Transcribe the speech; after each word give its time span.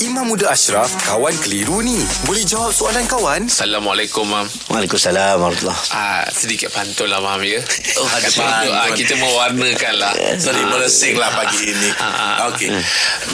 Imam 0.00 0.24
Muda 0.26 0.48
Ashraf, 0.48 0.88
kawan 1.02 1.36
keliru 1.38 1.80
ni. 1.80 2.00
Boleh 2.24 2.40
jawab 2.42 2.72
soalan 2.72 3.04
kawan? 3.04 3.44
Assalamualaikum, 3.44 4.24
Mam. 4.24 4.48
Waalaikumsalam 4.66 5.36
warahmatullahi 5.36 5.92
Ah, 5.92 6.24
sedikit 6.26 6.72
pantun 6.72 7.04
lah, 7.06 7.20
Mam, 7.20 7.40
ya. 7.42 7.60
Oh, 7.94 8.08
ada 8.08 8.28
pantun. 8.30 8.72
ah, 8.72 8.88
kita 8.90 9.14
mewarnakan 9.14 9.94
lah. 9.96 10.12
Sorry, 10.36 10.64
meresing 10.64 11.14
lah 11.14 11.28
pagi 11.30 11.68
ini. 11.72 11.88
Ah, 11.94 12.08
ah. 12.08 12.34
Okey. 12.48 12.72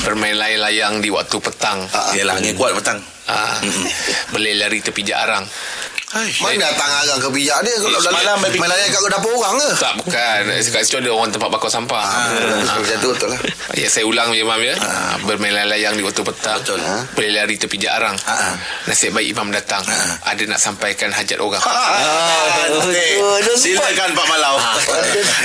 Bermain 0.03 0.35
layang-layang 0.35 0.99
di 0.99 1.09
waktu 1.09 1.39
petang. 1.39 1.87
Yalah, 2.13 2.35
angin 2.35 2.53
kuat 2.53 2.75
petang. 2.75 2.99
Ah, 3.27 3.63
boleh 4.29 4.55
lari 4.55 4.83
tepi 4.83 5.03
jarang. 5.03 5.47
Mana 6.15 6.71
datang 6.71 6.87
arang 7.03 7.19
ke 7.19 7.29
bijak 7.35 7.67
dia 7.67 7.75
Kalau 7.83 7.99
Semalam 7.99 8.39
malam 8.39 8.55
Main 8.63 8.71
layan 8.71 8.89
kat 8.95 9.11
dapur 9.11 9.35
orang 9.43 9.59
ke 9.59 9.71
Tak, 9.75 9.93
bukan. 9.99 10.41
Kat 10.55 10.83
situ 10.87 10.97
ada 11.03 11.11
orang 11.11 11.35
tempat 11.35 11.51
bakar 11.51 11.67
sampah. 11.67 11.99
Ah, 11.99 12.31
Macam 12.79 12.97
tu 13.03 13.09
betul 13.11 13.29
lah 13.35 13.41
Ya, 13.75 13.91
saya 13.91 14.07
ulang 14.07 14.31
je, 14.31 14.47
Mam, 14.47 14.63
ya. 14.63 14.79
Ah, 14.79 15.19
bermain 15.27 15.51
layang 15.51 15.99
di 15.99 16.07
waktu 16.07 16.23
petang. 16.23 16.63
Betul. 16.63 16.79
Boleh 17.13 17.31
lari 17.35 17.59
tepi 17.59 17.77
jarang. 17.77 18.15
Ah. 18.25 18.55
Nasib 18.87 19.13
baik 19.19 19.35
Imam 19.35 19.51
datang. 19.51 19.83
Ada 20.23 20.43
nak 20.47 20.61
sampaikan 20.63 21.11
hajat 21.11 21.43
orang. 21.43 21.59
Okey. 21.61 23.13
betul, 23.21 23.26
Silakan 23.57 24.13
Pak 24.13 24.27
Malau. 24.27 24.57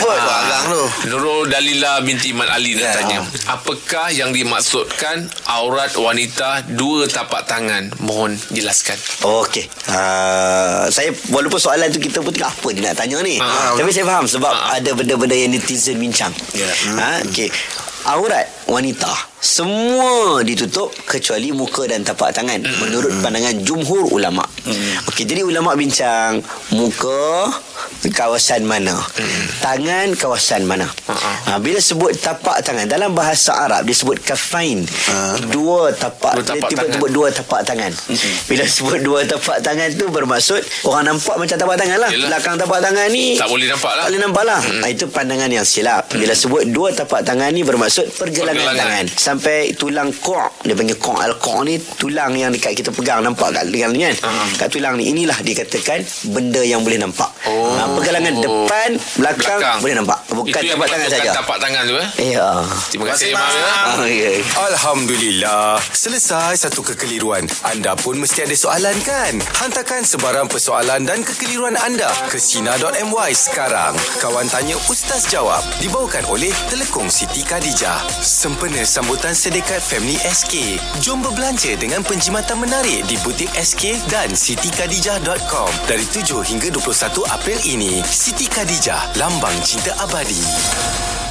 Arang 0.03 0.65
tu 0.67 0.83
Nurul 1.07 1.47
Dalila 1.47 1.99
binti 2.01 2.29
Iman 2.29 2.45
Ali 2.45 2.73
dia 2.73 2.83
Ya. 2.83 2.93
tanya 2.93 3.19
Apakah 3.47 4.09
yang 4.09 4.29
dimaksudkan 4.29 5.25
Aurat 5.45 5.93
wanita 5.93 6.65
Dua 6.69 7.05
tapak 7.05 7.45
tangan 7.45 7.87
Mohon 7.99 8.35
jelaskan 8.49 8.99
Okey. 9.21 9.65
Uh, 9.87 10.85
saya 10.87 11.09
walaupun 11.29 11.57
soalan 11.57 11.87
tu 11.87 11.97
kita 11.97 12.19
pun 12.19 12.29
tengok 12.29 12.49
apa 12.49 12.67
dia 12.69 12.81
nak 12.83 12.95
tanya 12.97 13.17
ni. 13.21 13.37
Ah. 13.37 13.73
Tapi 13.73 13.89
saya 13.89 14.03
faham 14.03 14.25
sebab 14.25 14.49
Ah. 14.49 14.75
ada 14.75 14.91
benda-benda 14.91 15.33
yang 15.33 15.51
netizen 15.51 15.95
bincang. 15.95 16.33
Ya. 16.51 16.67
Ha 16.97 17.21
okey. 17.23 17.47
Aurat 18.03 18.49
wanita 18.65 19.13
semua 19.37 20.41
ditutup 20.41 20.89
kecuali 21.05 21.49
muka 21.51 21.85
dan 21.85 22.01
tapak 22.01 22.31
tangan 22.31 22.57
menurut 22.79 23.13
pandangan 23.21 23.53
jumhur 23.59 24.09
ulama. 24.09 24.41
Okey, 25.07 25.25
jadi 25.25 25.41
ulama 25.41 25.73
bincang 25.73 26.37
muka 26.71 27.49
kawasan 28.09 28.61
mana? 28.61 28.93
Tangan 29.57 30.13
kawasan 30.13 30.65
mana? 30.65 30.85
Ha, 31.47 31.57
bila 31.57 31.77
sebut 31.77 32.13
tapak 32.13 32.61
tangan 32.61 32.85
dalam 32.85 33.11
bahasa 33.11 33.53
Arab 33.55 33.85
disebut 33.85 34.21
kafain. 34.21 34.85
Dua 35.49 35.89
tapak, 35.91 36.37
Dua 36.37 36.45
tapak 36.45 36.69
dia 36.69 36.85
tiba 36.87 37.07
dua 37.09 37.27
tapak 37.29 37.61
tangan. 37.63 37.89
Bila 38.45 38.63
sebut 38.63 38.99
dua 39.01 39.21
tapak 39.23 39.61
tangan 39.61 39.89
tu 39.93 40.07
bermaksud 40.07 40.61
orang 40.85 41.09
nampak 41.09 41.35
macam 41.35 41.57
tapak 41.57 41.75
tangan 41.75 41.97
lah. 41.97 42.09
Yelah. 42.09 42.29
Belakang 42.29 42.55
tapak 42.55 42.79
tangan 42.79 43.07
ni 43.09 43.35
Tak 43.35 43.49
boleh 43.49 43.67
nampak 43.67 43.91
lah. 43.91 44.03
Tak 44.05 44.09
boleh 44.09 44.21
nampak 44.21 44.43
lah. 44.45 44.59
Hmm. 44.61 44.81
Itu 44.85 45.05
pandangan 45.07 45.49
yang 45.49 45.65
silap. 45.65 46.03
Bila 46.11 46.33
sebut 46.33 46.63
dua 46.69 46.89
tapak 46.91 47.21
tangan 47.21 47.49
ni 47.49 47.61
bermaksud 47.61 48.07
pergelangan, 48.13 48.53
Pergelangan. 48.55 49.05
tangan. 49.07 49.17
Sampai 49.17 49.73
tulang 49.73 50.09
kok. 50.11 50.61
Dia 50.61 50.73
panggil 50.73 50.97
kok. 50.97 51.17
Al-kok 51.17 51.57
ni 51.65 51.77
tulang 51.97 52.33
yang 52.33 52.49
dekat 52.49 52.73
kita 52.75 52.89
pegang. 52.89 53.21
Nampak 53.21 53.51
kat 53.51 53.65
lengan 53.67 53.93
ni 53.93 54.05
kan. 54.05 54.15
Kat 54.55 54.69
tulang 54.69 54.95
ni. 54.95 55.09
Inilah 55.09 55.37
dikatakan 55.39 56.01
benda 56.29 56.61
yang 56.61 56.81
boleh 56.81 56.97
nampak. 56.97 57.29
Oh. 57.45 57.73
Ha, 57.73 57.87
pergelangan 57.91 58.33
depan, 58.37 58.89
belakang, 59.17 59.57
Belakang. 59.59 59.77
boleh 59.81 59.95
nampak. 59.97 60.19
Bukan 60.31 60.61
tapak 60.61 60.87
tangan 60.87 61.07
saja. 61.09 61.31
tapak 61.33 61.57
tangan 61.59 61.81
tu 61.83 61.95
eh 61.97 62.09
Ya. 62.31 62.49
Terima 62.87 63.05
kasih 63.09 63.31
Terima 63.31 63.39
Imam 63.41 63.47
kasih, 63.47 63.59
ya. 63.59 63.71
Mam. 63.71 63.99
Ah, 63.99 64.07
ya. 64.07 64.31
Alhamdulillah. 64.71 65.69
Selesai 65.91 66.53
satu 66.59 66.81
kekeliruan. 66.83 67.47
Anda 67.63 67.95
pun 67.95 68.19
mesti 68.19 68.43
ada 68.43 68.53
soalan 68.53 68.97
kan? 69.01 69.33
Hantarkan 69.57 70.03
sebarang 70.03 70.45
persoalan 70.45 71.07
dan 71.07 71.23
kekeliruan 71.23 71.73
anda 71.79 72.11
ke 72.27 72.37
Sina.my 72.37 73.31
sekarang. 73.31 73.95
Kawan 74.19 74.45
Tanya 74.47 74.75
Ustaz 74.85 75.25
Jawab. 75.27 75.63
Dibawakan 75.79 76.27
oleh 76.27 76.51
Telekong 76.67 77.07
Siti 77.07 77.41
Khadijah. 77.41 78.03
Sempena 78.19 78.83
sambutan 78.83 79.31
sedekat 79.31 79.79
Family 79.79 80.19
SK. 80.21 80.77
Jom 80.99 81.23
berbelanja 81.23 81.73
dengan 81.75 82.03
penjimatan 82.03 82.59
menarik 82.59 83.07
di 83.07 83.15
butik 83.21 83.49
SK 83.53 83.95
dan 84.07 84.33
sitikadijah.com. 84.41 85.69
Dari 85.85 86.01
7 86.01 86.41
hingga 86.41 86.73
21 86.73 87.29
April 87.29 87.61
ini. 87.61 88.01
Siti 88.01 88.49
Khadijah, 88.49 89.13
lambang 89.21 89.53
cinta 89.61 89.93
abadi. 90.01 91.30